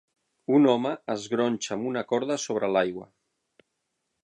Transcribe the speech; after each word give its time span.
Un 0.59 0.63
home 0.71 0.93
es 1.15 1.27
gronxa 1.33 1.75
amb 1.77 1.91
una 1.91 2.03
corda 2.13 2.39
sobre 2.47 2.73
l'aigua. 2.77 3.09